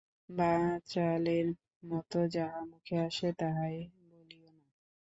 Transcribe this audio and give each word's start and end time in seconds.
বাচালের 0.29 1.47
মতো 1.83 2.19
যাহা 2.27 2.61
মুখে 2.65 2.95
আসে 2.99 3.29
তাহাই 3.39 3.77
বলিয়ো 4.11 4.49
না। 4.51 4.65